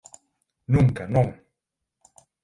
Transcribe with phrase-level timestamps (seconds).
[0.73, 1.27] Nunca, non.